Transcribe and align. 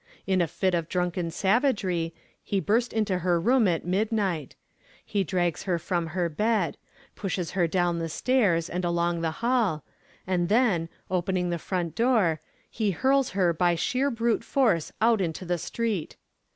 In 0.25 0.41
a 0.41 0.47
fit 0.47 0.73
of 0.73 0.89
drunken 0.89 1.29
savagery 1.29 2.11
he 2.41 2.59
burst 2.59 2.91
into 2.91 3.19
her 3.19 3.39
room 3.39 3.67
at 3.67 3.85
midnight. 3.85 4.55
He 5.05 5.23
drags 5.23 5.61
her 5.69 5.77
from 5.77 6.07
her 6.07 6.27
bed; 6.27 6.75
pushes 7.15 7.51
her 7.51 7.67
down 7.67 7.99
the 7.99 8.09
stairs 8.09 8.67
and 8.67 8.83
along 8.83 9.21
the 9.21 9.29
hall; 9.45 9.83
and 10.25 10.49
then, 10.49 10.89
opening 11.11 11.51
the 11.51 11.59
front 11.59 11.93
door, 11.93 12.41
he 12.67 12.89
hurls 12.89 13.29
her 13.37 13.53
by 13.53 13.75
sheer 13.75 14.09
brute 14.09 14.43
force 14.43 14.91
out 15.01 15.21
into 15.21 15.45
the 15.45 15.59
street. 15.59 16.17